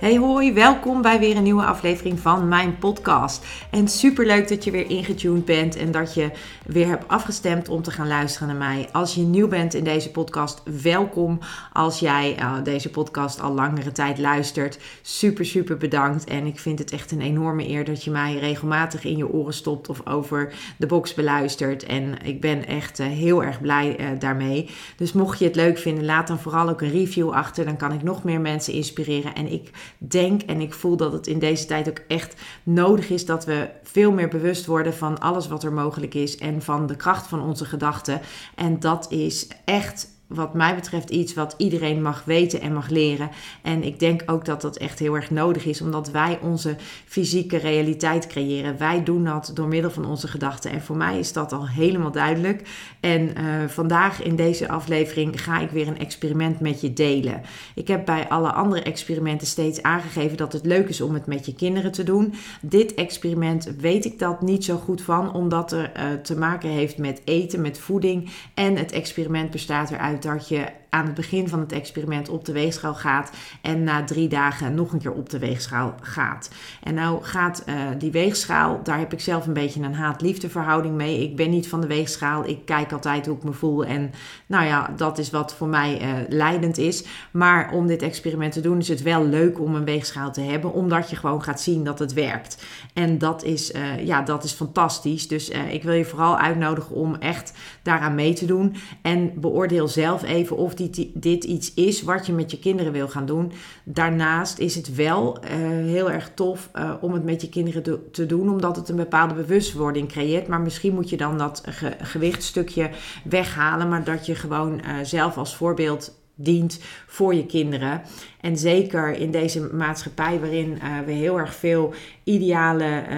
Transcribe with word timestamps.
Hey 0.00 0.16
hoi, 0.16 0.52
welkom 0.52 1.02
bij 1.02 1.18
weer 1.18 1.36
een 1.36 1.42
nieuwe 1.42 1.64
aflevering 1.64 2.20
van 2.20 2.48
mijn 2.48 2.78
podcast. 2.78 3.46
En 3.70 3.88
super 3.88 4.26
leuk 4.26 4.48
dat 4.48 4.64
je 4.64 4.70
weer 4.70 4.90
ingetuned 4.90 5.44
bent 5.44 5.76
en 5.76 5.90
dat 5.90 6.14
je 6.14 6.30
weer 6.66 6.86
hebt 6.86 7.08
afgestemd 7.08 7.68
om 7.68 7.82
te 7.82 7.90
gaan 7.90 8.08
luisteren 8.08 8.48
naar 8.48 8.56
mij. 8.56 8.88
Als 8.92 9.14
je 9.14 9.20
nieuw 9.20 9.48
bent 9.48 9.74
in 9.74 9.84
deze 9.84 10.10
podcast, 10.10 10.62
welkom. 10.82 11.38
Als 11.72 11.98
jij 11.98 12.36
uh, 12.38 12.54
deze 12.64 12.90
podcast 12.90 13.40
al 13.40 13.52
langere 13.52 13.92
tijd 13.92 14.18
luistert, 14.18 14.78
super 15.02 15.44
super 15.44 15.76
bedankt. 15.76 16.24
En 16.24 16.46
ik 16.46 16.58
vind 16.58 16.78
het 16.78 16.92
echt 16.92 17.10
een 17.10 17.20
enorme 17.20 17.68
eer 17.68 17.84
dat 17.84 18.04
je 18.04 18.10
mij 18.10 18.38
regelmatig 18.38 19.04
in 19.04 19.16
je 19.16 19.28
oren 19.28 19.54
stopt 19.54 19.88
of 19.88 20.06
over 20.06 20.52
de 20.76 20.86
box 20.86 21.14
beluistert. 21.14 21.82
En 21.82 22.22
ik 22.24 22.40
ben 22.40 22.66
echt 22.66 23.00
uh, 23.00 23.06
heel 23.06 23.44
erg 23.44 23.60
blij 23.60 24.00
uh, 24.00 24.06
daarmee. 24.18 24.70
Dus 24.96 25.12
mocht 25.12 25.38
je 25.38 25.44
het 25.44 25.56
leuk 25.56 25.78
vinden, 25.78 26.04
laat 26.04 26.26
dan 26.26 26.38
vooral 26.38 26.68
ook 26.68 26.80
een 26.80 26.90
review 26.90 27.30
achter. 27.30 27.64
Dan 27.64 27.76
kan 27.76 27.92
ik 27.92 28.02
nog 28.02 28.24
meer 28.24 28.40
mensen 28.40 28.72
inspireren. 28.72 29.34
En 29.34 29.52
ik 29.52 29.70
denk 29.98 30.42
en 30.42 30.60
ik 30.60 30.72
voel 30.72 30.96
dat 30.96 31.12
het 31.12 31.26
in 31.26 31.38
deze 31.38 31.66
tijd 31.66 31.88
ook 31.88 32.00
echt 32.08 32.34
nodig 32.62 33.10
is 33.10 33.26
dat 33.26 33.44
we 33.44 33.68
veel 33.82 34.12
meer 34.12 34.28
bewust 34.28 34.66
worden 34.66 34.94
van 34.94 35.18
alles 35.18 35.48
wat 35.48 35.62
er 35.62 35.72
mogelijk 35.72 36.14
is 36.14 36.36
en 36.36 36.62
van 36.62 36.86
de 36.86 36.96
kracht 36.96 37.26
van 37.26 37.42
onze 37.42 37.64
gedachten. 37.64 38.20
En 38.54 38.80
dat 38.80 39.10
is 39.10 39.48
echt 39.64 40.08
wat 40.30 40.54
mij 40.54 40.74
betreft 40.74 41.10
iets 41.10 41.34
wat 41.34 41.54
iedereen 41.56 42.02
mag 42.02 42.24
weten 42.24 42.60
en 42.60 42.72
mag 42.72 42.88
leren. 42.88 43.30
En 43.62 43.84
ik 43.84 43.98
denk 43.98 44.22
ook 44.26 44.44
dat 44.44 44.60
dat 44.60 44.76
echt 44.76 44.98
heel 44.98 45.14
erg 45.14 45.30
nodig 45.30 45.64
is, 45.64 45.80
omdat 45.80 46.10
wij 46.10 46.38
onze 46.42 46.76
fysieke 47.06 47.56
realiteit 47.56 48.26
creëren. 48.26 48.78
Wij 48.78 49.02
doen 49.02 49.24
dat 49.24 49.50
door 49.54 49.68
middel 49.68 49.90
van 49.90 50.04
onze 50.04 50.28
gedachten. 50.28 50.70
En 50.70 50.82
voor 50.82 50.96
mij 50.96 51.18
is 51.18 51.32
dat 51.32 51.52
al 51.52 51.68
helemaal 51.68 52.10
duidelijk. 52.10 52.68
En 53.00 53.20
uh, 53.20 53.68
vandaag 53.68 54.22
in 54.22 54.36
deze 54.36 54.68
aflevering 54.68 55.42
ga 55.42 55.60
ik 55.60 55.70
weer 55.70 55.88
een 55.88 55.98
experiment 55.98 56.60
met 56.60 56.80
je 56.80 56.92
delen. 56.92 57.42
Ik 57.74 57.88
heb 57.88 58.04
bij 58.04 58.28
alle 58.28 58.52
andere 58.52 58.82
experimenten 58.82 59.46
steeds 59.46 59.82
aangegeven 59.82 60.36
dat 60.36 60.52
het 60.52 60.66
leuk 60.66 60.88
is 60.88 61.00
om 61.00 61.14
het 61.14 61.26
met 61.26 61.46
je 61.46 61.54
kinderen 61.54 61.92
te 61.92 62.02
doen. 62.02 62.34
Dit 62.60 62.94
experiment 62.94 63.72
weet 63.78 64.04
ik 64.04 64.18
dat 64.18 64.42
niet 64.42 64.64
zo 64.64 64.76
goed 64.76 65.02
van, 65.02 65.32
omdat 65.34 65.72
er 65.72 65.92
uh, 65.96 66.02
te 66.22 66.38
maken 66.38 66.68
heeft 66.68 66.98
met 66.98 67.20
eten, 67.24 67.60
met 67.60 67.78
voeding. 67.78 68.30
En 68.54 68.76
het 68.76 68.92
experiment 68.92 69.50
bestaat 69.50 69.90
eruit 69.90 70.19
dat 70.20 70.48
je 70.48 70.72
aan 70.90 71.06
het 71.06 71.14
begin 71.14 71.48
van 71.48 71.60
het 71.60 71.72
experiment 71.72 72.28
op 72.28 72.44
de 72.44 72.52
weegschaal 72.52 72.94
gaat 72.94 73.30
en 73.62 73.84
na 73.84 74.04
drie 74.04 74.28
dagen 74.28 74.74
nog 74.74 74.92
een 74.92 74.98
keer 74.98 75.12
op 75.12 75.30
de 75.30 75.38
weegschaal 75.38 75.94
gaat. 76.00 76.50
En 76.82 76.94
nou 76.94 77.22
gaat 77.22 77.62
uh, 77.66 77.74
die 77.98 78.10
weegschaal, 78.10 78.80
daar 78.82 78.98
heb 78.98 79.12
ik 79.12 79.20
zelf 79.20 79.46
een 79.46 79.52
beetje 79.52 79.82
een 79.82 79.94
haat-liefde 79.94 80.48
verhouding 80.48 80.94
mee. 80.94 81.22
Ik 81.22 81.36
ben 81.36 81.50
niet 81.50 81.68
van 81.68 81.80
de 81.80 81.86
weegschaal, 81.86 82.48
ik 82.48 82.64
kijk 82.64 82.92
altijd 82.92 83.26
hoe 83.26 83.36
ik 83.36 83.44
me 83.44 83.52
voel 83.52 83.84
en 83.84 84.10
nou 84.46 84.64
ja, 84.64 84.92
dat 84.96 85.18
is 85.18 85.30
wat 85.30 85.54
voor 85.54 85.68
mij 85.68 86.02
uh, 86.02 86.08
leidend 86.28 86.78
is. 86.78 87.04
Maar 87.30 87.72
om 87.72 87.86
dit 87.86 88.02
experiment 88.02 88.52
te 88.52 88.60
doen 88.60 88.78
is 88.78 88.88
het 88.88 89.02
wel 89.02 89.24
leuk 89.24 89.60
om 89.60 89.74
een 89.74 89.84
weegschaal 89.84 90.32
te 90.32 90.40
hebben, 90.40 90.72
omdat 90.72 91.10
je 91.10 91.16
gewoon 91.16 91.42
gaat 91.42 91.60
zien 91.60 91.84
dat 91.84 91.98
het 91.98 92.12
werkt. 92.12 92.64
En 92.94 93.18
dat 93.18 93.44
is, 93.44 93.70
uh, 93.70 94.06
ja, 94.06 94.22
dat 94.22 94.44
is 94.44 94.52
fantastisch. 94.52 95.28
Dus 95.28 95.48
ik 95.70 95.82
wil 95.82 95.94
je 95.94 96.04
vooral 96.04 96.38
uitnodigen 96.38 96.94
om 96.94 97.14
echt 97.14 97.52
daaraan 97.82 98.14
mee 98.14 98.32
te 98.32 98.46
doen 98.46 98.76
en 99.02 99.40
beoordeel 99.40 99.88
zelf 99.88 100.22
even 100.22 100.56
of 100.56 100.74
dit, 100.88 101.08
dit 101.14 101.44
iets 101.44 101.74
is 101.74 102.02
wat 102.02 102.26
je 102.26 102.32
met 102.32 102.50
je 102.50 102.58
kinderen 102.58 102.92
wil 102.92 103.08
gaan 103.08 103.26
doen. 103.26 103.52
Daarnaast 103.84 104.58
is 104.58 104.74
het 104.74 104.94
wel 104.94 105.38
uh, 105.44 105.50
heel 105.68 106.10
erg 106.10 106.30
tof 106.34 106.70
uh, 106.74 106.92
om 107.00 107.12
het 107.12 107.24
met 107.24 107.40
je 107.40 107.48
kinderen 107.48 108.10
te, 108.10 108.26
doen, 108.26 108.48
omdat 108.48 108.76
het 108.76 108.88
een 108.88 108.96
bepaalde 108.96 109.34
bewustwording 109.34 110.08
creëert. 110.08 110.48
Maar 110.48 110.60
misschien 110.60 110.94
moet 110.94 111.10
je 111.10 111.16
dan 111.16 111.38
dat 111.38 111.62
ge, 111.68 111.96
gewichtstukje 112.00 112.90
weghalen, 113.24 113.88
maar 113.88 114.04
dat 114.04 114.26
je 114.26 114.34
gewoon 114.34 114.72
uh, 114.74 114.96
zelf 115.02 115.36
als 115.36 115.56
voorbeeld 115.56 116.18
dient 116.42 116.80
voor 117.06 117.34
je 117.34 117.46
kinderen. 117.46 118.02
En 118.40 118.56
zeker 118.56 119.16
in 119.16 119.30
deze 119.30 119.60
maatschappij 119.72 120.40
waarin 120.40 120.70
uh, 120.70 120.98
we 121.06 121.12
heel 121.12 121.38
erg 121.38 121.54
veel 121.54 121.94
ideale 122.24 123.02
uh, 123.10 123.16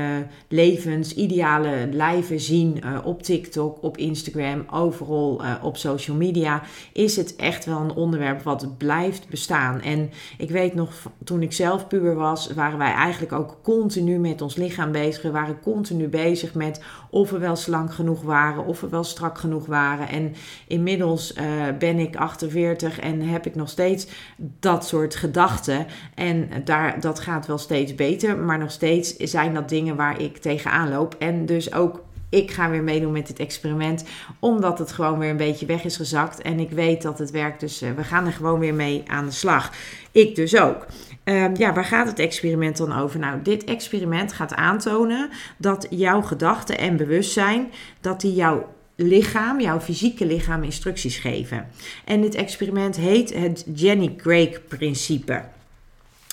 levens, 0.49 1.15
ideale 1.15 1.89
lijven 1.91 2.41
zien 2.41 2.81
uh, 2.85 2.99
op 3.05 3.23
TikTok, 3.23 3.83
op 3.83 3.97
Instagram, 3.97 4.65
overal 4.71 5.43
op 5.63 5.77
social 5.77 6.17
media, 6.17 6.63
is 6.93 7.17
het 7.17 7.37
echt 7.37 7.65
wel 7.65 7.81
een 7.81 7.95
onderwerp 7.95 8.43
wat 8.43 8.79
blijft 8.79 9.29
bestaan. 9.29 9.81
En 9.81 10.11
ik 10.39 10.51
weet 10.51 10.75
nog, 10.75 10.93
toen 11.25 11.43
ik 11.43 11.53
zelf 11.53 11.87
puber 11.87 12.15
was, 12.15 12.53
waren 12.53 12.79
wij 12.79 12.93
eigenlijk 12.93 13.33
ook 13.33 13.59
continu 13.63 14.19
met 14.19 14.43
ons 14.43 14.57
lichaam 14.57 14.93
bezig. 14.93 15.23
We 15.23 15.31
waren 15.31 15.61
continu 15.61 16.09
bezig 16.09 16.55
met 16.55 16.83
of 17.15 17.31
we 17.31 17.39
wel 17.39 17.57
slank 17.57 17.93
genoeg 17.93 18.23
waren, 18.23 18.65
of 18.65 18.81
we 18.81 18.89
wel 18.89 19.05
strak 19.05 19.39
genoeg 19.39 19.67
waren. 19.67 20.09
En 20.09 20.35
inmiddels 20.67 21.35
ben 21.79 21.99
ik 21.99 22.17
48 22.17 23.01
en 23.01 23.21
heb 23.21 23.47
ik 23.47 23.55
nog 23.55 23.69
steeds 23.69 24.07
dat 24.37 24.87
soort 24.87 25.15
gedachten. 25.15 25.87
En 26.15 26.49
daar, 26.65 27.01
dat 27.01 27.21
gaat 27.21 27.47
wel 27.47 27.59
steeds 27.59 27.95
beter. 27.95 28.37
Maar 28.37 28.59
nog 28.59 28.71
steeds 28.71 29.17
zijn 29.17 29.55
dat 29.55 29.69
dingen 29.69 29.97
waar 29.97 30.21
ik 30.21 30.39
tegenaan 30.39 30.89
loop. 30.89 31.15
En 31.19 31.47
dus 31.47 31.73
ook 31.73 32.03
ik 32.33 32.51
ga 32.51 32.71
weer 32.71 32.83
meedoen 32.83 33.13
met 33.13 33.27
dit 33.27 33.39
experiment. 33.39 34.05
Omdat 34.39 34.79
het 34.79 34.93
gewoon 34.93 35.19
weer 35.19 35.31
een 35.31 35.37
beetje 35.37 35.67
weg 35.67 35.85
is 35.85 35.97
gezakt. 35.97 36.43
En 36.43 36.61
ik 36.61 36.71
weet 36.71 37.03
dat 37.03 37.19
het 37.19 37.31
werkt. 37.31 37.61
Dus 37.61 37.83
uh, 37.83 37.91
we 37.91 38.05
gaan 38.05 38.27
er 38.27 38.33
gewoon 38.33 38.59
weer 38.59 38.75
mee 38.75 39.03
aan 39.07 39.25
de 39.25 39.31
slag. 39.31 39.73
Ik 40.13 40.35
dus 40.35 40.57
ook. 40.57 40.87
Uh, 41.25 41.55
ja, 41.55 41.73
waar 41.73 41.85
gaat 41.85 42.07
het 42.07 42.19
experiment 42.19 42.77
dan 42.77 42.99
over? 42.99 43.19
Nou, 43.19 43.43
dit 43.43 43.65
experiment 43.65 44.33
gaat 44.33 44.55
aantonen 44.55 45.31
dat 45.57 45.87
jouw 45.91 46.23
gedachten 46.23 46.79
en 46.79 46.97
bewustzijn, 46.97 47.71
dat 48.01 48.21
die 48.21 48.35
jouw 48.35 48.69
lichaam, 48.95 49.61
jouw 49.61 49.81
fysieke 49.81 50.27
lichaam, 50.27 50.63
instructies 50.63 51.17
geven. 51.17 51.69
En 52.05 52.21
dit 52.21 52.35
experiment 52.35 52.97
heet 52.97 53.35
het 53.35 53.65
Jenny 53.75 54.15
Craig-principe. 54.17 55.43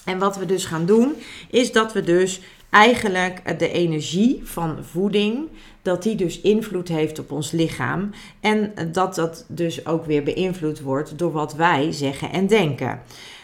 En 0.06 0.18
wat 0.18 0.38
we 0.38 0.46
dus 0.46 0.66
gaan 0.66 0.86
doen, 0.86 1.14
is 1.50 1.72
dat 1.72 1.94
we 1.94 2.04
dus 2.04 2.42
eigenlijk 2.70 3.60
de 3.60 3.72
energie 3.72 4.42
van 4.44 4.78
voeding, 4.82 5.48
dat 5.82 6.04
die 6.04 6.16
dus 6.16 6.42
invloed 6.42 6.88
heeft 6.88 7.20
op 7.20 7.32
ons 7.32 7.52
lichaam. 7.52 8.10
En 8.40 8.74
dat 8.92 9.16
dat 9.16 9.46
dus 9.48 9.86
ook 9.86 10.06
weer 10.06 10.24
beïnvloed 10.24 10.80
wordt 10.80 11.18
door 11.18 11.32
wat 11.32 11.54
wij 11.54 11.92
zeggen 11.92 12.32
en 12.32 12.48
denken. 12.48 13.02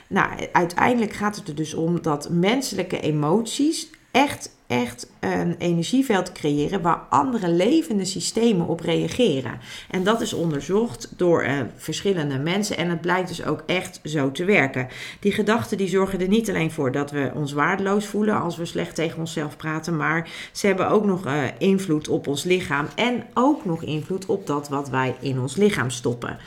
Nou, 0.07 0.29
uiteindelijk 0.51 1.13
gaat 1.13 1.35
het 1.35 1.47
er 1.47 1.55
dus 1.55 1.73
om 1.73 2.01
dat 2.01 2.29
menselijke 2.29 2.99
emoties 2.99 3.89
echt 4.11 4.55
echt 4.67 5.11
een 5.19 5.55
energieveld 5.57 6.31
creëren 6.31 6.81
waar 6.81 7.01
andere 7.09 7.49
levende 7.49 8.05
systemen 8.05 8.67
op 8.67 8.79
reageren. 8.79 9.59
En 9.89 10.03
dat 10.03 10.21
is 10.21 10.33
onderzocht 10.33 11.13
door 11.17 11.45
uh, 11.45 11.59
verschillende 11.75 12.39
mensen 12.39 12.77
en 12.77 12.89
het 12.89 13.01
blijkt 13.01 13.27
dus 13.27 13.45
ook 13.45 13.63
echt 13.65 13.99
zo 14.03 14.31
te 14.31 14.45
werken. 14.45 14.87
Die 15.19 15.31
gedachten 15.31 15.77
die 15.77 15.87
zorgen 15.87 16.21
er 16.21 16.27
niet 16.27 16.49
alleen 16.49 16.71
voor 16.71 16.91
dat 16.91 17.11
we 17.11 17.31
ons 17.33 17.53
waardeloos 17.53 18.05
voelen 18.05 18.41
als 18.41 18.57
we 18.57 18.65
slecht 18.65 18.95
tegen 18.95 19.19
onszelf 19.19 19.57
praten, 19.57 19.97
maar 19.97 20.29
ze 20.51 20.67
hebben 20.67 20.89
ook 20.89 21.05
nog 21.05 21.25
uh, 21.25 21.43
invloed 21.57 22.07
op 22.07 22.27
ons 22.27 22.43
lichaam 22.43 22.87
en 22.95 23.23
ook 23.33 23.65
nog 23.65 23.83
invloed 23.83 24.25
op 24.25 24.47
dat 24.47 24.69
wat 24.69 24.89
wij 24.89 25.15
in 25.19 25.39
ons 25.39 25.55
lichaam 25.55 25.89
stoppen. 25.89 26.37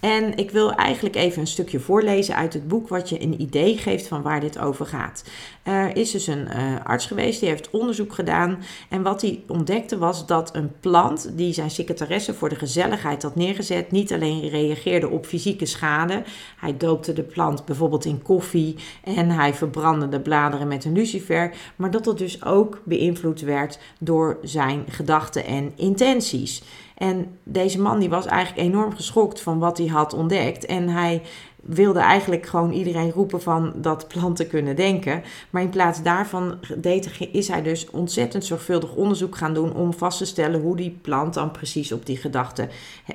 En 0.00 0.36
ik 0.36 0.50
wil 0.50 0.72
eigenlijk 0.72 1.16
even 1.16 1.40
een 1.40 1.46
stukje 1.46 1.80
voorlezen 1.80 2.36
uit 2.36 2.52
het 2.52 2.68
boek, 2.68 2.88
wat 2.88 3.08
je 3.08 3.22
een 3.22 3.40
idee 3.40 3.76
geeft 3.76 4.06
van 4.06 4.22
waar 4.22 4.40
dit 4.40 4.58
over 4.58 4.86
gaat. 4.86 5.24
Er 5.62 5.96
is 5.96 6.10
dus 6.10 6.26
een 6.26 6.48
uh, 6.48 6.84
arts 6.84 7.06
geweest 7.06 7.40
die 7.40 7.48
heeft 7.48 7.70
onderzoek 7.70 8.12
gedaan. 8.12 8.58
En 8.88 9.02
wat 9.02 9.20
hij 9.20 9.42
ontdekte 9.46 9.98
was 9.98 10.26
dat 10.26 10.54
een 10.54 10.72
plant 10.80 11.30
die 11.36 11.52
zijn 11.52 11.70
secretaresse 11.70 12.34
voor 12.34 12.48
de 12.48 12.54
gezelligheid 12.54 13.22
had 13.22 13.34
neergezet, 13.34 13.90
niet 13.90 14.12
alleen 14.12 14.48
reageerde 14.48 15.08
op 15.08 15.26
fysieke 15.26 15.66
schade. 15.66 16.22
Hij 16.56 16.76
doopte 16.76 17.12
de 17.12 17.22
plant 17.22 17.64
bijvoorbeeld 17.64 18.04
in 18.04 18.22
koffie 18.22 18.76
en 19.04 19.30
hij 19.30 19.54
verbrandde 19.54 20.08
de 20.08 20.20
bladeren 20.20 20.68
met 20.68 20.84
een 20.84 20.92
lucifer. 20.92 21.54
Maar 21.76 21.90
dat 21.90 22.04
het 22.04 22.18
dus 22.18 22.44
ook 22.44 22.80
beïnvloed 22.84 23.40
werd 23.40 23.78
door 23.98 24.38
zijn 24.42 24.84
gedachten 24.88 25.44
en 25.44 25.72
intenties. 25.76 26.62
En 27.00 27.38
deze 27.44 27.80
man 27.80 27.98
die 27.98 28.08
was 28.08 28.26
eigenlijk 28.26 28.68
enorm 28.68 28.94
geschokt 28.94 29.40
van 29.40 29.58
wat 29.58 29.78
hij 29.78 29.86
had 29.86 30.14
ontdekt. 30.14 30.66
En 30.66 30.88
hij 30.88 31.22
wilde 31.62 31.98
eigenlijk 31.98 32.46
gewoon 32.46 32.72
iedereen 32.72 33.10
roepen 33.10 33.42
van 33.42 33.72
dat 33.76 34.08
planten 34.08 34.48
kunnen 34.48 34.76
denken. 34.76 35.22
Maar 35.50 35.62
in 35.62 35.68
plaats 35.68 36.02
daarvan 36.02 36.58
deed, 36.76 37.28
is 37.32 37.48
hij 37.48 37.62
dus 37.62 37.90
ontzettend 37.90 38.44
zorgvuldig 38.44 38.94
onderzoek 38.94 39.36
gaan 39.36 39.54
doen 39.54 39.74
om 39.74 39.94
vast 39.94 40.18
te 40.18 40.24
stellen 40.24 40.60
hoe 40.60 40.76
die 40.76 40.98
plant 41.02 41.34
dan 41.34 41.50
precies 41.50 41.92
op 41.92 42.06
die 42.06 42.16
gedachten 42.16 42.68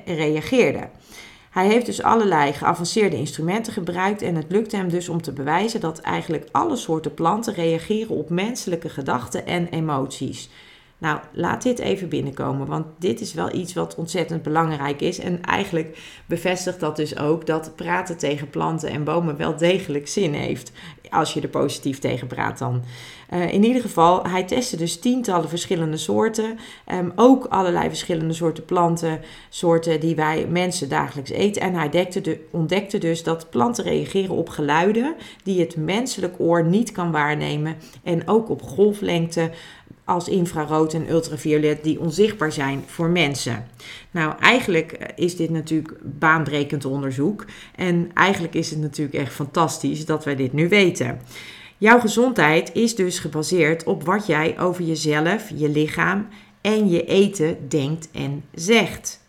reageerde. 0.04 0.88
Hij 1.50 1.66
heeft 1.66 1.86
dus 1.86 2.02
allerlei 2.02 2.52
geavanceerde 2.52 3.16
instrumenten 3.16 3.72
gebruikt 3.72 4.22
en 4.22 4.34
het 4.34 4.46
lukte 4.48 4.76
hem 4.76 4.88
dus 4.88 5.08
om 5.08 5.22
te 5.22 5.32
bewijzen 5.32 5.80
dat 5.80 5.98
eigenlijk 5.98 6.48
alle 6.52 6.76
soorten 6.76 7.14
planten 7.14 7.54
reageren 7.54 8.16
op 8.16 8.30
menselijke 8.30 8.88
gedachten 8.88 9.46
en 9.46 9.68
emoties. 9.68 10.50
Nou, 10.98 11.18
laat 11.32 11.62
dit 11.62 11.78
even 11.78 12.08
binnenkomen, 12.08 12.66
want 12.66 12.86
dit 12.98 13.20
is 13.20 13.34
wel 13.34 13.54
iets 13.54 13.74
wat 13.74 13.94
ontzettend 13.94 14.42
belangrijk 14.42 15.00
is. 15.00 15.18
En 15.18 15.42
eigenlijk 15.42 15.98
bevestigt 16.26 16.80
dat 16.80 16.96
dus 16.96 17.18
ook 17.18 17.46
dat 17.46 17.72
praten 17.76 18.16
tegen 18.16 18.50
planten 18.50 18.88
en 18.88 19.04
bomen 19.04 19.36
wel 19.36 19.56
degelijk 19.56 20.08
zin 20.08 20.34
heeft. 20.34 20.72
Als 21.10 21.34
je 21.34 21.40
er 21.40 21.48
positief 21.48 21.98
tegen 21.98 22.26
praat 22.26 22.58
dan. 22.58 22.82
Uh, 23.30 23.52
in 23.52 23.64
ieder 23.64 23.82
geval, 23.82 24.26
hij 24.26 24.44
testte 24.44 24.76
dus 24.76 24.98
tientallen 24.98 25.48
verschillende 25.48 25.96
soorten. 25.96 26.58
Um, 26.92 27.12
ook 27.16 27.44
allerlei 27.44 27.88
verschillende 27.88 28.34
soorten 28.34 28.64
planten, 28.64 29.20
soorten 29.48 30.00
die 30.00 30.14
wij 30.14 30.46
mensen 30.46 30.88
dagelijks 30.88 31.30
eten. 31.30 31.62
En 31.62 31.74
hij 31.74 31.88
de, 31.88 32.46
ontdekte 32.50 32.98
dus 32.98 33.22
dat 33.22 33.50
planten 33.50 33.84
reageren 33.84 34.34
op 34.34 34.48
geluiden 34.48 35.14
die 35.42 35.60
het 35.60 35.76
menselijk 35.76 36.34
oor 36.38 36.64
niet 36.64 36.92
kan 36.92 37.10
waarnemen. 37.10 37.76
En 38.02 38.28
ook 38.28 38.50
op 38.50 38.62
golflengte 38.62 39.50
als 40.06 40.28
infrarood 40.28 40.94
en 40.94 41.10
ultraviolet 41.10 41.84
die 41.84 42.00
onzichtbaar 42.00 42.52
zijn 42.52 42.82
voor 42.86 43.08
mensen. 43.08 43.66
Nou, 44.10 44.34
eigenlijk 44.40 44.92
eh, 44.92 45.08
is 45.24 45.36
dit 45.36 45.50
natuurlijk 45.50 45.94
baanbrekend 46.02 46.84
onderzoek. 46.84 47.44
En 47.74 48.10
eigenlijk 48.14 48.54
is 48.54 48.70
het 48.70 48.78
natuurlijk 48.78 49.16
echt 49.16 49.32
fantastisch 49.32 50.04
dat 50.04 50.24
wij 50.24 50.36
dit 50.36 50.52
nu 50.52 50.68
weten. 50.68 51.20
Jouw 51.78 52.00
gezondheid 52.00 52.70
is 52.74 52.94
dus 52.94 53.18
gebaseerd 53.18 53.84
op 53.84 54.04
wat 54.04 54.26
jij 54.26 54.60
over 54.60 54.84
jezelf, 54.84 55.50
je 55.54 55.68
lichaam 55.68 56.28
en 56.60 56.88
je 56.88 57.04
eten 57.04 57.68
denkt 57.68 58.08
en 58.12 58.44
zegt. 58.54 59.24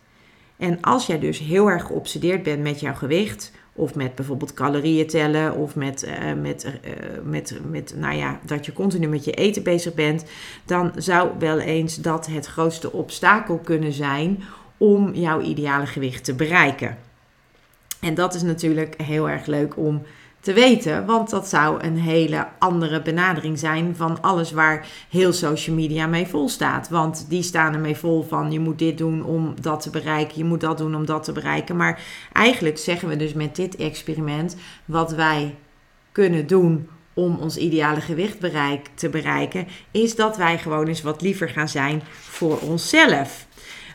En 0.58 0.82
als 0.82 1.06
jij 1.06 1.20
dus 1.20 1.40
heel 1.40 1.70
erg 1.70 1.84
geobsedeerd 1.86 2.44
bent 2.44 2.62
met 2.62 2.80
jouw 2.80 2.94
gewicht, 2.94 3.52
of 3.78 3.96
met 3.96 4.16
bijvoorbeeld 4.16 4.54
calorieën 4.54 5.08
tellen. 5.08 5.56
Of 5.56 5.76
met, 5.76 6.06
uh, 6.08 6.34
met, 6.42 6.66
uh, 6.66 6.92
met, 7.24 7.60
met, 7.70 7.94
nou 7.96 8.16
ja, 8.16 8.40
dat 8.46 8.66
je 8.66 8.74
continu 8.74 9.08
met 9.08 9.26
je 9.26 9.32
eten 9.32 9.64
bezig 9.64 9.94
bent. 9.94 10.26
Dan 10.66 10.92
zou 10.96 11.30
wel 11.40 11.60
eens 11.60 11.96
dat 11.96 12.28
het 12.28 12.46
grootste 12.46 12.92
obstakel 12.92 13.58
kunnen 13.58 13.94
zijn 13.94 14.44
om 14.78 15.14
jouw 15.14 15.42
ideale 15.42 15.86
gewicht 15.86 16.24
te 16.24 16.34
bereiken. 16.34 16.98
En 18.00 18.14
dat 18.14 18.34
is 18.34 18.42
natuurlijk 18.42 19.02
heel 19.02 19.30
erg 19.30 19.46
leuk 19.46 19.78
om 19.78 20.02
te 20.48 20.54
weten. 20.54 21.06
Want 21.06 21.30
dat 21.30 21.48
zou 21.48 21.84
een 21.84 21.98
hele 21.98 22.48
andere 22.60 23.02
benadering 23.02 23.60
zijn 23.60 23.96
van 23.96 24.22
alles 24.22 24.52
waar 24.52 24.88
heel 25.10 25.34
social 25.34 25.76
media 25.76 26.08
mee 26.08 26.28
vol 26.28 26.50
staat. 26.50 26.90
Want 26.90 27.26
die 27.30 27.42
staan 27.42 27.74
ermee 27.74 27.96
vol 27.96 28.24
van 28.24 28.52
je 28.52 28.60
moet 28.60 28.80
dit 28.80 28.98
doen 28.98 29.24
om 29.24 29.54
dat 29.62 29.82
te 29.82 29.90
bereiken, 29.90 30.38
je 30.38 30.44
moet 30.44 30.62
dat 30.62 30.78
doen 30.78 30.96
om 30.96 31.06
dat 31.06 31.24
te 31.24 31.32
bereiken. 31.32 31.76
Maar 31.76 32.02
eigenlijk 32.34 32.78
zeggen 32.78 33.08
we 33.08 33.16
dus 33.16 33.34
met 33.34 33.56
dit 33.56 33.76
experiment 33.76 34.56
wat 34.86 35.12
wij 35.12 35.56
kunnen 36.12 36.48
doen 36.48 36.90
om 37.14 37.38
ons 37.38 37.58
ideale 37.58 38.02
gewicht 38.02 38.40
bereik, 38.40 38.90
te 38.94 39.10
bereiken, 39.10 39.68
is 39.92 40.16
dat 40.16 40.38
wij 40.38 40.58
gewoon 40.58 40.88
eens 40.88 41.02
wat 41.02 41.22
liever 41.22 41.50
gaan 41.50 41.70
zijn 41.70 42.02
voor 42.12 42.60
onszelf. 42.60 43.47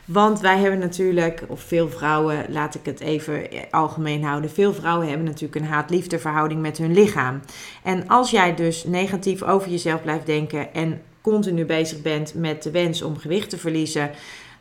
Want 0.05 0.39
wij 0.39 0.57
hebben 0.57 0.79
natuurlijk, 0.79 1.43
of 1.47 1.61
veel 1.61 1.89
vrouwen, 1.89 2.45
laat 2.49 2.75
ik 2.75 2.85
het 2.85 2.99
even 2.99 3.47
algemeen 3.71 4.23
houden. 4.23 4.49
Veel 4.49 4.73
vrouwen 4.73 5.07
hebben 5.07 5.25
natuurlijk 5.25 5.55
een 5.55 5.71
haat-liefde 5.71 6.55
met 6.55 6.77
hun 6.77 6.93
lichaam. 6.93 7.41
En 7.83 8.07
als 8.07 8.31
jij 8.31 8.55
dus 8.55 8.83
negatief 8.83 9.43
over 9.43 9.69
jezelf 9.69 10.01
blijft 10.01 10.25
denken 10.25 10.73
en 10.73 11.01
continu 11.21 11.65
bezig 11.65 12.01
bent 12.01 12.33
met 12.33 12.63
de 12.63 12.71
wens 12.71 13.01
om 13.01 13.17
gewicht 13.17 13.49
te 13.49 13.57
verliezen, 13.57 14.11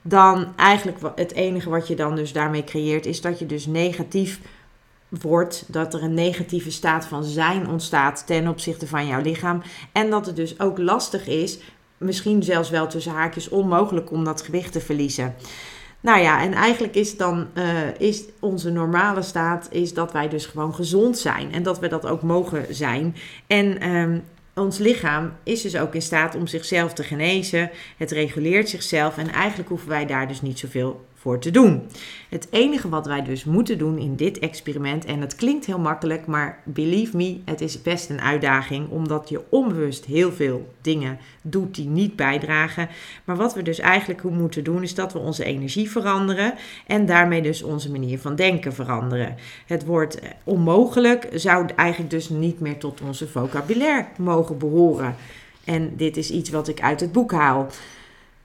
dan 0.03 0.53
eigenlijk 0.57 0.99
het 1.15 1.33
enige 1.33 1.71
wat 1.71 1.89
je 1.89 1.95
dan 1.95 2.17
dus 2.17 2.33
daarmee 2.33 2.65
creëert, 2.65 3.07
is 3.07 3.21
dat 3.21 3.39
je 3.39 3.47
dus 3.47 3.67
negatief 3.67 4.41
wordt, 5.09 5.65
dat 5.67 5.95
er 5.95 6.03
een 6.03 6.15
negatieve 6.15 6.71
staat 6.71 7.05
van 7.05 7.25
zijn 7.25 7.69
ontstaat 7.69 8.27
ten 8.27 8.49
opzichte 8.49 8.87
van 8.87 9.07
jouw 9.07 9.21
lichaam. 9.21 9.63
En 9.93 10.11
dat 10.11 10.27
het 10.27 10.37
dus 10.37 10.61
ook 10.61 10.79
lastig 10.79 11.27
is 11.27 11.59
misschien 12.03 12.43
zelfs 12.43 12.71
wel 12.71 12.87
tussen 12.87 13.13
haakjes 13.13 13.49
onmogelijk 13.49 14.11
om 14.11 14.25
dat 14.25 14.43
gewicht 14.43 14.73
te 14.73 14.81
verliezen. 14.81 15.35
Nou 16.01 16.21
ja, 16.21 16.43
en 16.43 16.53
eigenlijk 16.53 16.95
is 16.95 17.17
dan 17.17 17.47
uh, 17.55 17.65
is 17.99 18.25
onze 18.41 18.71
normale 18.71 19.23
staat 19.23 19.69
is 19.71 19.95
dat 19.95 20.13
wij 20.13 20.29
dus 20.29 20.47
gewoon 20.47 20.75
gezond 20.75 21.19
zijn 21.19 21.53
en 21.53 21.63
dat 21.63 21.79
we 21.79 21.89
dat 21.89 22.07
ook 22.07 22.23
mogen 22.23 22.75
zijn. 22.75 23.17
En 23.47 23.89
um, 23.91 24.23
ons 24.55 24.79
lichaam 24.79 25.33
is 25.43 25.63
dus 25.63 25.77
ook 25.77 25.95
in 25.95 26.03
staat 26.03 26.35
om 26.35 26.47
zichzelf 26.47 26.93
te 26.93 27.03
genezen. 27.03 27.71
Het 27.97 28.11
reguleert 28.11 28.69
zichzelf 28.69 29.17
en 29.19 29.33
eigenlijk 29.33 29.69
hoeven 29.69 29.89
wij 29.89 30.07
daar 30.07 30.29
dus 30.29 30.43
niet 30.43 30.59
zoveel 30.59 31.05
voor 31.23 31.39
te 31.39 31.51
doen. 31.51 31.83
Het 32.29 32.47
enige 32.51 32.89
wat 32.89 33.07
wij 33.07 33.23
dus 33.23 33.45
moeten 33.45 33.79
doen 33.79 33.99
in 33.99 34.17
dit 34.17 34.39
experiment, 34.39 35.05
en 35.05 35.21
het 35.21 35.35
klinkt 35.35 35.67
heel 35.67 35.79
makkelijk, 35.79 36.27
maar 36.27 36.61
believe 36.65 37.17
me, 37.17 37.41
het 37.45 37.61
is 37.61 37.83
best 37.83 38.11
een 38.11 38.21
uitdaging, 38.21 38.89
omdat 38.89 39.29
je 39.29 39.43
onbewust 39.49 40.05
heel 40.05 40.33
veel 40.33 40.73
dingen 40.81 41.19
doet 41.43 41.75
die 41.75 41.89
niet 41.89 42.17
bijdragen. 42.17 42.89
Maar 43.25 43.37
wat 43.37 43.55
we 43.55 43.63
dus 43.63 43.79
eigenlijk 43.79 44.23
moeten 44.23 44.65
doen, 44.65 44.83
is 44.83 44.95
dat 44.95 45.13
we 45.13 45.19
onze 45.19 45.45
energie 45.45 45.91
veranderen 45.91 46.55
en 46.87 47.07
daarmee 47.07 47.43
dus 47.43 47.63
onze 47.63 47.91
manier 47.91 48.19
van 48.19 48.35
denken 48.35 48.73
veranderen. 48.73 49.37
Het 49.67 49.85
woord 49.85 50.21
eh, 50.21 50.31
onmogelijk 50.45 51.29
zou 51.35 51.69
eigenlijk 51.77 52.11
dus 52.11 52.29
niet 52.29 52.61
meer 52.61 52.79
tot 52.79 53.01
onze 53.01 53.29
vocabulaire 53.29 54.07
mogen 54.19 54.59
behoren. 54.59 55.15
En 55.65 55.97
dit 55.97 56.17
is 56.17 56.31
iets 56.31 56.51
wat 56.51 56.69
ik 56.69 56.81
uit 56.81 57.01
het 57.01 57.13
boek 57.13 57.33
haal. 57.33 57.67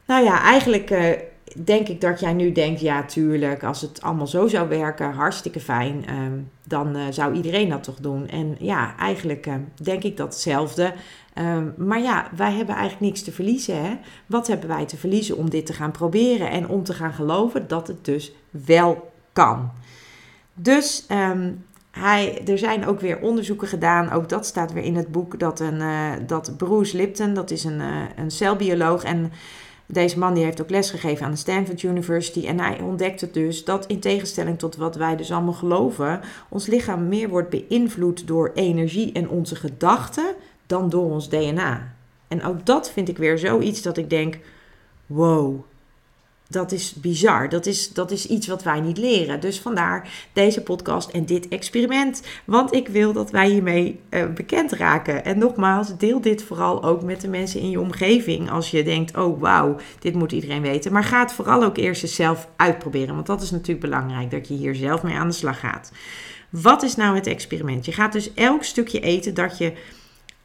Nou 0.06 0.24
ja, 0.24 0.42
eigenlijk. 0.42 0.92
Uh, 0.92 1.12
denk 1.56 1.88
ik 1.88 2.02
dat 2.02 2.20
jij 2.20 2.34
nu 2.34 2.52
denkt, 2.52 2.80
ja 2.80 3.04
tuurlijk, 3.04 3.64
als 3.64 3.82
het 3.82 4.02
allemaal 4.02 4.28
zo 4.28 4.48
zou 4.48 4.70
werken, 4.70 5.14
hartstikke 5.14 5.60
fijn, 5.60 6.06
ehm, 6.06 6.40
dan 6.64 6.96
uh, 6.96 7.02
zou 7.10 7.34
iedereen 7.34 7.70
dat 7.70 7.84
toch 7.84 8.00
doen. 8.00 8.28
En 8.28 8.56
ja, 8.60 8.96
eigenlijk 8.98 9.46
uh, 9.46 9.54
denk 9.82 10.04
ik 10.04 10.18
datzelfde. 10.18 10.94
Um, 11.36 11.74
maar 11.78 12.02
ja, 12.02 12.30
wij 12.36 12.52
hebben 12.54 12.76
eigenlijk 12.76 13.06
niks 13.06 13.22
te 13.22 13.32
verliezen. 13.32 13.84
Hè? 13.84 13.98
Wat 14.26 14.48
hebben 14.48 14.68
wij 14.68 14.86
te 14.86 14.98
verliezen 14.98 15.38
om 15.38 15.50
dit 15.50 15.66
te 15.66 15.74
gaan 15.74 15.92
proberen 15.92 16.50
en 16.50 16.70
om 16.70 16.84
te 16.84 16.94
gaan 16.94 17.14
geloven 17.14 17.68
dat 17.68 17.88
het 17.88 18.06
dus 18.06 18.32
wel 18.50 19.12
kan? 19.34 19.72
Dus 20.54 21.06
hij, 21.92 22.42
er 22.48 22.58
zijn 22.58 22.86
ook 22.86 23.00
weer 23.00 23.20
onderzoeken 23.20 23.68
gedaan, 23.68 24.12
ook 24.12 24.30
dat 24.30 24.46
staat 24.46 24.74
weer 24.74 24.84
in 24.84 24.96
het 24.96 25.12
boek, 25.12 25.40
dat, 25.40 25.60
een, 25.60 25.80
uh, 25.80 26.12
dat 26.28 26.58
Bruce 26.58 26.98
Lipton, 26.98 27.34
dat 27.34 27.52
is 27.52 27.64
een, 27.64 27.82
een 28.16 28.32
celbioloog 28.32 29.04
en 29.04 29.32
deze 29.88 30.20
man 30.20 30.34
die 30.34 30.44
heeft 30.44 30.62
ook 30.62 30.70
lesgegeven 30.70 31.26
aan 31.26 31.32
de 31.32 31.38
Stanford 31.38 31.84
University. 31.84 32.48
En 32.48 32.60
hij 32.60 32.80
ontdekte 32.80 33.32
dus 33.32 33.64
dat 33.64 33.86
in 33.86 34.00
tegenstelling 34.00 34.60
tot 34.60 34.76
wat 34.76 34.96
wij 34.96 35.16
dus 35.16 35.32
allemaal 35.32 35.54
geloven, 35.54 36.22
ons 36.50 36.68
lichaam 36.68 37.08
meer 37.08 37.30
wordt 37.30 37.50
beïnvloed 37.50 38.28
door 38.28 38.52
energie 38.54 39.12
en 39.12 39.30
onze 39.30 39.56
gedachten 39.56 40.36
dan 40.66 40.90
door 40.90 41.12
ons 41.12 41.30
DNA. 41.30 41.94
En 42.28 42.44
ook 42.44 42.66
dat 42.66 42.92
vind 42.92 43.10
ik 43.10 43.18
weer 43.18 43.38
zoiets 43.38 43.82
dat 43.82 43.98
ik 43.98 44.10
denk: 44.10 44.40
wow, 45.06 45.60
dat 46.50 46.72
is 46.72 46.94
bizar. 46.94 47.50
Dat 47.50 47.66
is, 47.66 47.94
dat 47.94 48.12
is 48.12 48.28
iets 48.28 48.48
wat 48.48 48.64
wij 48.64 48.80
niet 48.80 48.98
leren. 48.98 49.40
Dus 49.40 49.60
vandaar 49.60 50.10
deze 50.34 50.62
podcast 50.62 51.10
en 51.10 51.26
dit 51.26 51.48
experiment. 51.48 52.22
Want 52.46 52.74
ik 52.74 52.88
wil 52.88 53.14
dat 53.14 53.32
wij 53.32 53.50
hiermee 53.50 54.00
uh, 54.10 54.26
bekend 54.34 54.72
raken. 54.72 55.26
En 55.26 55.38
nogmaals, 55.38 55.98
deel 55.98 56.22
dit 56.22 56.44
vooral 56.44 56.84
ook 56.84 57.04
met 57.04 57.22
de 57.22 57.28
mensen 57.28 57.60
in 57.60 57.70
je 57.70 57.80
omgeving. 57.80 58.52
Als 58.52 58.72
je 58.72 58.84
denkt, 58.84 59.18
oh 59.18 59.42
wauw, 59.42 59.76
dit 60.00 60.14
moet 60.14 60.32
iedereen 60.32 60.62
weten. 60.62 60.92
Maar 60.92 61.04
ga 61.04 61.20
het 61.20 61.34
vooral 61.34 61.64
ook 61.64 61.78
eerst 61.78 62.04
eens 62.04 62.16
zelf 62.16 62.48
uitproberen. 62.56 63.16
Want 63.16 63.28
dat 63.28 63.42
is 63.42 63.52
natuurlijk 63.52 63.80
belangrijk, 63.80 64.32
dat 64.32 64.48
je 64.48 64.54
hier 64.54 64.76
zelf 64.76 65.04
mee 65.04 65.16
aan 65.16 65.28
de 65.28 65.34
slag 65.34 65.60
gaat. 65.60 65.92
Wat 66.50 66.84
is 66.84 66.96
nou 66.96 67.16
het 67.16 67.28
experiment? 67.28 67.86
Je 67.86 67.92
gaat 67.92 68.12
dus 68.12 68.34
elk 68.34 68.64
stukje 68.64 69.00
eten 69.00 69.34
dat 69.34 69.58
je 69.58 69.74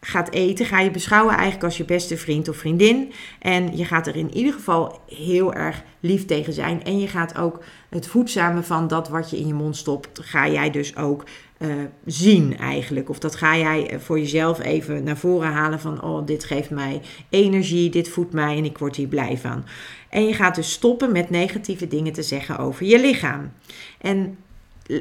gaat 0.05 0.31
eten, 0.31 0.67
ga 0.67 0.81
je 0.81 0.91
beschouwen 0.91 1.35
eigenlijk 1.35 1.65
als 1.65 1.77
je 1.77 1.85
beste 1.85 2.17
vriend 2.17 2.49
of 2.49 2.57
vriendin. 2.57 3.13
En 3.39 3.77
je 3.77 3.85
gaat 3.85 4.07
er 4.07 4.17
in 4.17 4.37
ieder 4.37 4.53
geval 4.53 5.01
heel 5.07 5.55
erg 5.55 5.83
lief 6.01 6.25
tegen 6.25 6.53
zijn. 6.53 6.85
En 6.85 7.01
je 7.01 7.09
gaat 7.09 7.39
ook 7.39 7.63
het 7.89 8.07
voedzame 8.07 8.63
van 8.63 8.89
dat 8.89 9.09
wat 9.09 9.31
je 9.31 9.39
in 9.39 9.47
je 9.47 9.55
mond 9.55 9.77
stopt, 9.77 10.21
ga 10.23 10.49
jij 10.49 10.71
dus 10.71 10.97
ook 10.97 11.25
uh, 11.59 11.75
zien 12.05 12.59
eigenlijk. 12.59 13.09
Of 13.09 13.19
dat 13.19 13.37
ga 13.37 13.57
jij 13.57 13.99
voor 14.01 14.19
jezelf 14.19 14.61
even 14.61 15.05
naar 15.05 15.17
voren 15.17 15.53
halen 15.53 15.81
van, 15.81 16.03
oh, 16.03 16.27
dit 16.27 16.45
geeft 16.45 16.71
mij 16.71 17.01
energie, 17.29 17.91
dit 17.91 18.09
voedt 18.09 18.33
mij 18.33 18.57
en 18.57 18.65
ik 18.65 18.79
word 18.79 18.97
hier 18.97 19.09
blij 19.09 19.39
van. 19.39 19.65
En 20.09 20.27
je 20.27 20.35
gaat 20.35 20.55
dus 20.55 20.73
stoppen 20.73 21.13
met 21.13 21.31
negatieve 21.31 21.89
dingen 21.89 22.13
te 22.13 22.23
zeggen 22.23 22.59
over 22.59 22.87
je 22.87 23.01
lichaam. 23.01 23.53
En 24.01 24.39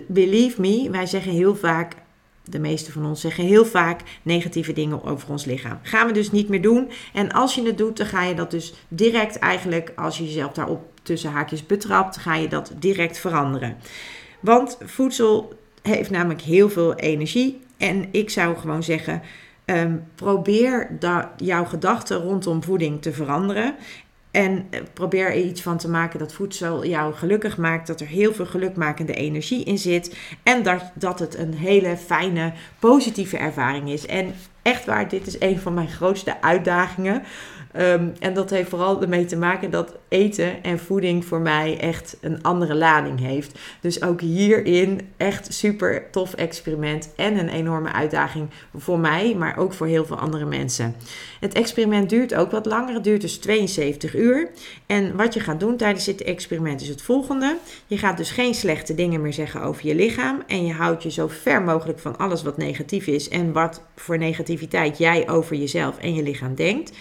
believe 0.08 0.62
me, 0.62 0.90
wij 0.90 1.06
zeggen 1.06 1.32
heel 1.32 1.56
vaak 1.56 1.96
de 2.44 2.60
meeste 2.60 2.92
van 2.92 3.06
ons 3.06 3.22
zeggen 3.22 3.46
heel 3.46 3.66
vaak 3.66 4.02
negatieve 4.22 4.74
dingen 4.74 5.04
over 5.04 5.30
ons 5.30 5.46
lichaam. 5.46 5.80
Gaan 5.82 6.08
we 6.08 6.14
dus 6.14 6.32
niet 6.32 6.50
meer 6.50 6.62
doen. 6.62 6.90
En 7.14 7.32
als 7.32 7.56
je 7.56 7.66
het 7.66 7.78
doet, 7.78 7.98
dan 7.98 8.06
ga 8.06 8.24
je 8.24 8.36
dat 8.36 8.52
dus 8.52 8.74
direct 8.88 9.40
eigenlijk, 9.40 9.92
als 9.96 10.18
je 10.18 10.24
jezelf 10.24 10.52
daarop 10.52 10.82
tussen 11.04 11.32
haakjes 11.32 11.66
betrapt, 11.66 12.18
ga 12.18 12.36
je 12.36 12.48
dat 12.48 12.72
direct 12.80 13.18
veranderen. 13.18 13.78
Want 14.40 14.78
voedsel 14.84 15.54
heeft 15.82 16.10
namelijk 16.10 16.42
heel 16.42 16.70
veel 16.70 16.96
energie. 16.96 17.62
En 17.78 18.08
ik 18.12 18.30
zou 18.30 18.58
gewoon 18.58 18.84
zeggen, 18.84 19.22
ehm, 19.66 19.96
probeer 20.16 20.98
jouw 21.38 21.66
gedachten 21.66 22.18
rondom 22.18 22.64
voeding 22.64 23.02
te 23.02 23.14
veranderen. 23.14 23.76
En 24.32 24.68
eh, 24.70 24.82
probeer 24.94 25.26
er 25.26 25.36
iets 25.36 25.62
van 25.62 25.78
te 25.78 25.90
maken 25.90 26.20
dat 26.20 26.34
voedsel 26.34 26.86
jou 26.86 27.14
gelukkig 27.14 27.58
maakt. 27.58 27.88
Dat 27.88 28.02
er 28.02 28.08
heel 28.08 28.34
veel 28.34 28.46
gelukmakende 28.46 29.14
energie 29.14 29.64
in 29.64 29.78
zit. 29.78 30.16
En 30.44 30.64
dat, 30.64 30.92
dat 30.94 31.20
het 31.20 31.38
een 31.38 31.54
hele 31.54 31.98
fijne, 31.98 32.54
positieve 32.80 33.38
ervaring 33.38 33.90
is. 33.90 34.06
En 34.06 34.34
echt 34.62 34.86
waar, 34.86 35.10
dit 35.10 35.28
is 35.28 35.40
een 35.40 35.60
van 35.60 35.74
mijn 35.74 35.90
grootste 35.90 36.42
uitdagingen. 36.42 37.24
Ehm, 37.74 38.08
en 38.20 38.34
dat 38.34 38.50
heeft 38.50 38.70
vooral 38.70 39.02
ermee 39.02 39.26
te 39.26 39.38
maken 39.38 39.72
dat 39.72 39.96
eten 40.08 40.64
en 40.64 40.80
voeding 40.80 41.26
voor 41.26 41.40
mij 41.40 41.80
echt 41.80 42.18
een 42.22 42.44
andere 42.44 42.76
lading 42.76 43.20
heeft. 43.20 43.60
Dus 43.82 44.04
ook 44.04 44.22
hierin 44.22 45.02
echt 45.18 45.54
super 45.54 46.10
tof 46.12 46.34
experiment 46.34 47.14
en 47.16 47.40
een 47.40 47.50
enorme 47.50 47.92
uitdaging 47.92 48.50
voor 48.76 49.00
mij, 49.00 49.36
maar 49.36 49.58
ook 49.58 49.74
voor 49.74 49.88
heel 49.88 50.06
veel 50.06 50.18
andere 50.18 50.46
mensen. 50.46 50.96
Het 51.40 51.54
experiment 51.54 52.10
duurt 52.10 52.34
ook 52.34 52.52
wat 52.52 52.66
langer, 52.66 52.94
het 52.94 53.04
duurt 53.04 53.22
dus 53.22 53.38
72 53.38 54.16
uur. 54.16 54.50
En 54.86 55.16
wat 55.16 55.34
je 55.34 55.40
gaat 55.40 55.60
doen 55.60 55.78
tijdens 55.78 56.06
dit 56.06 56.24
experiment 56.24 56.82
is 56.82 56.88
het 56.88 57.02
volgende. 57.02 57.58
Je 57.88 57.98
gaat 57.98 58.18
dus 58.18 58.32
geen 58.32 58.54
slechte 58.54 58.96
dingen 58.96 59.22
meer 59.22 59.34
zeggen 59.34 59.62
over 59.62 59.88
je 59.88 59.96
lichaam 59.96 60.44
en 60.48 60.66
je 60.66 60.74
houdt 60.74 61.04
je 61.04 61.12
zo 61.12 61.28
ver 61.28 61.62
mogelijk 61.62 62.00
van 62.00 62.18
alles 62.18 62.44
wat 62.44 62.58
negatief 62.58 63.08
is 63.08 63.30
en 63.30 63.52
wat 63.52 63.82
voor 63.96 64.18
negativiteit 64.18 64.98
jij 64.98 65.30
over 65.30 65.56
jezelf 65.56 65.98
en 65.98 66.14
je 66.14 66.24
lichaam 66.24 66.56
denkt 66.56 66.92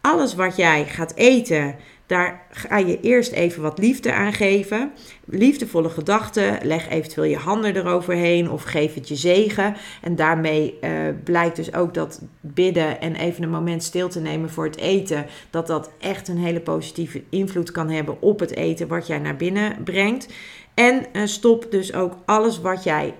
alles 0.00 0.34
wat 0.34 0.56
jij 0.56 0.84
gaat 0.84 1.14
eten, 1.14 1.74
daar 2.10 2.46
ga 2.50 2.76
je 2.76 3.00
eerst 3.00 3.32
even 3.32 3.62
wat 3.62 3.78
liefde 3.78 4.12
aan 4.12 4.32
geven. 4.32 4.92
Liefdevolle 5.24 5.88
gedachten. 5.88 6.58
Leg 6.62 6.88
eventueel 6.88 7.30
je 7.30 7.36
handen 7.36 7.76
eroverheen 7.76 8.50
of 8.50 8.62
geef 8.62 8.94
het 8.94 9.08
je 9.08 9.16
zegen. 9.16 9.76
En 10.02 10.16
daarmee 10.16 10.78
uh, 10.80 10.90
blijkt 11.24 11.56
dus 11.56 11.74
ook 11.74 11.94
dat 11.94 12.22
bidden 12.40 13.00
en 13.00 13.14
even 13.14 13.42
een 13.42 13.50
moment 13.50 13.82
stil 13.82 14.08
te 14.08 14.20
nemen 14.20 14.50
voor 14.50 14.64
het 14.64 14.76
eten, 14.76 15.26
dat 15.50 15.66
dat 15.66 15.90
echt 16.00 16.28
een 16.28 16.38
hele 16.38 16.60
positieve 16.60 17.22
invloed 17.28 17.70
kan 17.70 17.90
hebben 17.90 18.22
op 18.22 18.40
het 18.40 18.56
eten 18.56 18.88
wat 18.88 19.06
jij 19.06 19.18
naar 19.18 19.36
binnen 19.36 19.82
brengt. 19.84 20.28
En 20.74 21.04
uh, 21.12 21.26
stop 21.26 21.66
dus 21.70 21.94
ook 21.94 22.16
alles 22.24 22.60
wat 22.60 22.84
jij 22.84 23.14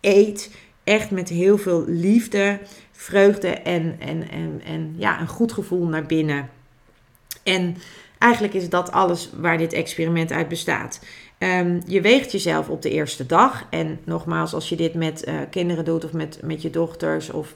eet 0.00 0.50
echt 0.84 1.10
met 1.10 1.28
heel 1.28 1.58
veel 1.58 1.84
liefde, 1.86 2.58
vreugde 3.00 3.48
en, 3.48 3.96
en, 3.98 4.30
en, 4.30 4.60
en 4.64 4.94
ja, 4.96 5.20
een 5.20 5.28
goed 5.28 5.52
gevoel 5.52 5.86
naar 5.86 6.06
binnen. 6.06 6.48
En 7.42 7.76
eigenlijk 8.18 8.54
is 8.54 8.68
dat 8.68 8.92
alles 8.92 9.30
waar 9.36 9.58
dit 9.58 9.72
experiment 9.72 10.32
uit 10.32 10.48
bestaat. 10.48 11.00
Um, 11.38 11.82
je 11.86 12.00
weegt 12.00 12.32
jezelf 12.32 12.68
op 12.68 12.82
de 12.82 12.90
eerste 12.90 13.26
dag. 13.26 13.66
En 13.70 13.98
nogmaals, 14.04 14.54
als 14.54 14.68
je 14.68 14.76
dit 14.76 14.94
met 14.94 15.28
uh, 15.28 15.34
kinderen 15.50 15.84
doet 15.84 16.04
of 16.04 16.12
met, 16.12 16.38
met 16.42 16.62
je 16.62 16.70
dochters, 16.70 17.30
of 17.30 17.54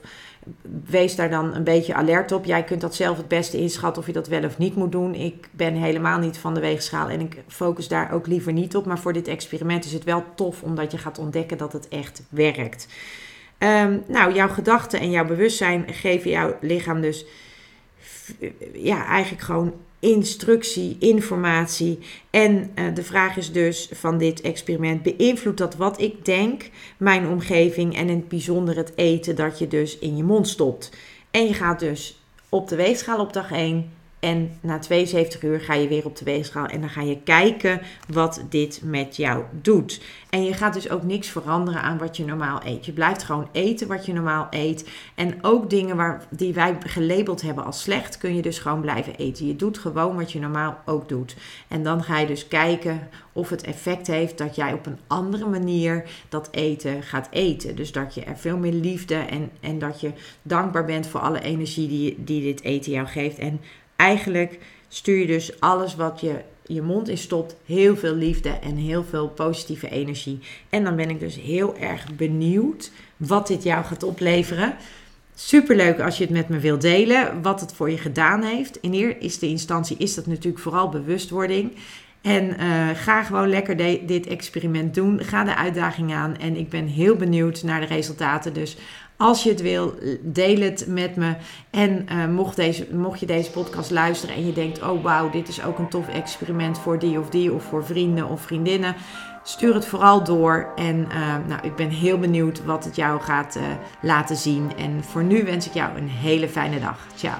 wees 0.85 1.15
daar 1.15 1.29
dan 1.29 1.55
een 1.55 1.63
beetje 1.63 1.93
alert 1.93 2.31
op. 2.31 2.45
Jij 2.45 2.63
kunt 2.63 2.81
dat 2.81 2.95
zelf 2.95 3.17
het 3.17 3.27
beste 3.27 3.57
inschatten 3.57 4.01
of 4.01 4.07
je 4.07 4.13
dat 4.13 4.27
wel 4.27 4.43
of 4.43 4.57
niet 4.57 4.75
moet 4.75 4.91
doen. 4.91 5.15
Ik 5.15 5.49
ben 5.51 5.73
helemaal 5.73 6.19
niet 6.19 6.37
van 6.37 6.53
de 6.53 6.59
weegschaal 6.59 7.09
en 7.09 7.19
ik 7.19 7.43
focus 7.47 7.87
daar 7.87 8.11
ook 8.11 8.27
liever 8.27 8.53
niet 8.53 8.75
op. 8.75 8.85
Maar 8.85 8.99
voor 8.99 9.13
dit 9.13 9.27
experiment 9.27 9.85
is 9.85 9.93
het 9.93 10.03
wel 10.03 10.23
tof 10.35 10.61
omdat 10.61 10.91
je 10.91 10.97
gaat 10.97 11.19
ontdekken 11.19 11.57
dat 11.57 11.73
het 11.73 11.87
echt 11.87 12.23
werkt. 12.29 12.87
Um, 13.63 14.03
nou, 14.07 14.33
jouw 14.33 14.47
gedachten 14.47 14.99
en 14.99 15.11
jouw 15.11 15.25
bewustzijn 15.25 15.85
geven 15.93 16.29
jouw 16.29 16.57
lichaam 16.61 17.01
dus 17.01 17.25
ja, 18.73 19.05
eigenlijk 19.05 19.43
gewoon 19.43 19.73
instructie, 19.99 20.95
informatie. 20.99 21.99
En 22.29 22.71
uh, 22.75 22.95
de 22.95 23.03
vraag 23.03 23.37
is 23.37 23.51
dus 23.51 23.89
van 23.91 24.17
dit 24.17 24.41
experiment: 24.41 25.03
beïnvloedt 25.03 25.57
dat 25.57 25.75
wat 25.75 26.01
ik 26.01 26.25
denk, 26.25 26.69
mijn 26.97 27.27
omgeving 27.27 27.95
en 27.95 28.09
in 28.09 28.15
het 28.15 28.27
bijzonder 28.27 28.75
het 28.75 28.91
eten 28.95 29.35
dat 29.35 29.59
je 29.59 29.67
dus 29.67 29.99
in 29.99 30.17
je 30.17 30.23
mond 30.23 30.47
stopt? 30.47 30.91
En 31.31 31.45
je 31.47 31.53
gaat 31.53 31.79
dus 31.79 32.21
op 32.49 32.67
de 32.67 32.75
weegschaal 32.75 33.19
op 33.19 33.33
dag 33.33 33.51
1 33.51 33.91
en 34.23 34.57
na 34.61 34.79
72 34.79 35.43
uur 35.43 35.59
ga 35.59 35.73
je 35.73 35.87
weer 35.87 36.05
op 36.05 36.15
de 36.15 36.25
weegschaal 36.25 36.65
en 36.65 36.79
dan 36.79 36.89
ga 36.89 37.01
je 37.01 37.17
kijken 37.23 37.81
wat 38.07 38.43
dit 38.49 38.81
met 38.83 39.15
jou 39.15 39.43
doet. 39.61 40.01
En 40.29 40.43
je 40.43 40.53
gaat 40.53 40.73
dus 40.73 40.89
ook 40.89 41.03
niks 41.03 41.27
veranderen 41.27 41.81
aan 41.81 41.97
wat 41.97 42.17
je 42.17 42.25
normaal 42.25 42.61
eet. 42.65 42.85
Je 42.85 42.91
blijft 42.91 43.23
gewoon 43.23 43.47
eten 43.51 43.87
wat 43.87 44.05
je 44.05 44.13
normaal 44.13 44.47
eet. 44.49 44.89
En 45.15 45.43
ook 45.43 45.69
dingen 45.69 45.95
waar, 45.95 46.25
die 46.29 46.53
wij 46.53 46.77
gelabeld 46.79 47.41
hebben 47.41 47.65
als 47.65 47.81
slecht, 47.81 48.17
kun 48.17 48.35
je 48.35 48.41
dus 48.41 48.59
gewoon 48.59 48.81
blijven 48.81 49.15
eten. 49.15 49.47
Je 49.47 49.55
doet 49.55 49.77
gewoon 49.77 50.15
wat 50.15 50.31
je 50.31 50.39
normaal 50.39 50.77
ook 50.85 51.09
doet. 51.09 51.35
En 51.67 51.83
dan 51.83 52.03
ga 52.03 52.19
je 52.19 52.27
dus 52.27 52.47
kijken 52.47 53.09
of 53.33 53.49
het 53.49 53.63
effect 53.63 54.07
heeft 54.07 54.37
dat 54.37 54.55
jij 54.55 54.73
op 54.73 54.85
een 54.85 54.99
andere 55.07 55.45
manier 55.45 56.03
dat 56.29 56.47
eten 56.51 57.03
gaat 57.03 57.27
eten. 57.31 57.75
Dus 57.75 57.91
dat 57.91 58.15
je 58.15 58.23
er 58.23 58.37
veel 58.37 58.57
meer 58.57 58.73
liefde 58.73 59.15
en, 59.15 59.51
en 59.59 59.79
dat 59.79 60.01
je 60.01 60.11
dankbaar 60.41 60.85
bent 60.85 61.07
voor 61.07 61.19
alle 61.19 61.41
energie 61.41 61.87
die, 61.87 62.23
die 62.23 62.41
dit 62.41 62.63
eten 62.63 62.91
jou 62.91 63.07
geeft. 63.07 63.37
En 63.37 63.59
eigenlijk 64.03 64.59
stuur 64.87 65.17
je 65.17 65.27
dus 65.27 65.59
alles 65.59 65.95
wat 65.95 66.19
je 66.21 66.35
je 66.65 66.81
mond 66.81 67.09
in 67.09 67.17
stopt, 67.17 67.55
heel 67.65 67.95
veel 67.95 68.15
liefde 68.15 68.49
en 68.49 68.75
heel 68.75 69.03
veel 69.03 69.27
positieve 69.27 69.89
energie. 69.89 70.39
En 70.69 70.83
dan 70.83 70.95
ben 70.95 71.09
ik 71.09 71.19
dus 71.19 71.35
heel 71.35 71.77
erg 71.77 72.15
benieuwd 72.15 72.91
wat 73.17 73.47
dit 73.47 73.63
jou 73.63 73.85
gaat 73.85 74.03
opleveren. 74.03 74.75
Superleuk 75.35 75.99
als 75.99 76.17
je 76.17 76.23
het 76.23 76.33
met 76.33 76.49
me 76.49 76.59
wilt 76.59 76.81
delen, 76.81 77.41
wat 77.41 77.59
het 77.59 77.73
voor 77.73 77.89
je 77.89 77.97
gedaan 77.97 78.43
heeft. 78.43 78.77
In 78.81 78.93
eerste 78.93 79.47
instantie 79.47 79.97
is 79.97 80.13
dat 80.13 80.25
natuurlijk 80.25 80.63
vooral 80.63 80.89
bewustwording. 80.89 81.71
En 82.21 82.43
uh, 82.43 82.89
ga 82.93 83.23
gewoon 83.23 83.49
lekker 83.49 83.77
dit 84.07 84.27
experiment 84.27 84.93
doen. 84.95 85.19
Ga 85.23 85.43
de 85.43 85.55
uitdaging 85.55 86.13
aan. 86.13 86.37
En 86.37 86.55
ik 86.55 86.69
ben 86.69 86.87
heel 86.87 87.15
benieuwd 87.15 87.63
naar 87.63 87.79
de 87.79 87.85
resultaten. 87.85 88.53
Dus 88.53 88.77
als 89.17 89.43
je 89.43 89.49
het 89.49 89.61
wil, 89.61 89.93
deel 90.21 90.61
het 90.61 90.85
met 90.87 91.15
me. 91.15 91.35
En 91.69 92.05
uh, 92.11 92.27
mocht, 92.27 92.55
deze, 92.55 92.87
mocht 92.95 93.19
je 93.19 93.25
deze 93.25 93.51
podcast 93.51 93.91
luisteren 93.91 94.35
en 94.35 94.45
je 94.45 94.53
denkt: 94.53 94.81
oh 94.81 95.03
wauw, 95.03 95.29
dit 95.29 95.47
is 95.47 95.63
ook 95.63 95.77
een 95.77 95.89
tof 95.89 96.07
experiment 96.07 96.79
voor 96.79 96.99
die 96.99 97.19
of 97.19 97.29
die, 97.29 97.53
of 97.53 97.63
voor 97.63 97.85
vrienden 97.85 98.29
of 98.29 98.41
vriendinnen. 98.41 98.95
Stuur 99.43 99.73
het 99.73 99.85
vooral 99.85 100.23
door. 100.23 100.71
En 100.75 101.07
uh, 101.11 101.35
nou, 101.47 101.61
ik 101.63 101.75
ben 101.75 101.89
heel 101.89 102.17
benieuwd 102.17 102.65
wat 102.65 102.85
het 102.85 102.95
jou 102.95 103.21
gaat 103.21 103.55
uh, 103.55 103.63
laten 104.01 104.35
zien. 104.35 104.71
En 104.77 105.03
voor 105.03 105.23
nu 105.23 105.43
wens 105.43 105.67
ik 105.67 105.73
jou 105.73 105.97
een 105.97 106.09
hele 106.09 106.49
fijne 106.49 106.79
dag. 106.79 106.97
Ciao. 107.15 107.39